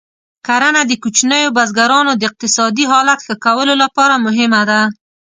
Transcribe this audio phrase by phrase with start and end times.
[0.47, 4.81] کرنه د کوچنیو بزګرانو د اقتصادي حالت ښه کولو لپاره مهمه ده.